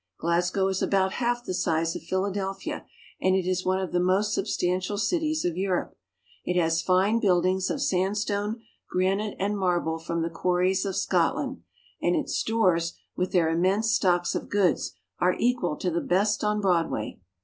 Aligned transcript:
Glasgow 0.17 0.67
is 0.69 0.81
about 0.81 1.13
half 1.13 1.45
the 1.45 1.53
size 1.53 1.95
of 1.95 2.01
Philadelphia, 2.01 2.87
and 3.21 3.35
it 3.35 3.45
is 3.45 3.63
one 3.63 3.79
of 3.79 3.91
the 3.91 3.99
most 3.99 4.33
substantial 4.33 4.97
cities 4.97 5.45
of 5.45 5.55
Europe. 5.57 5.95
It 6.43 6.59
has 6.59 6.81
fine 6.81 7.19
buildings 7.19 7.69
of 7.69 7.83
sandstone, 7.83 8.63
granite, 8.89 9.35
and 9.37 9.55
marble 9.55 9.99
from 9.99 10.23
the 10.23 10.31
quarries 10.31 10.85
of 10.85 10.95
Scotland, 10.95 11.61
and 12.01 12.15
its 12.15 12.33
stores, 12.35 12.93
with 13.15 13.31
their 13.31 13.51
immense 13.51 13.91
stocks 13.93 14.33
of 14.33 14.49
goods, 14.49 14.95
are 15.19 15.35
equal 15.37 15.75
to 15.75 15.91
the 15.91 16.01
best 16.01 16.43
on 16.43 16.61
Broadway. 16.61 17.19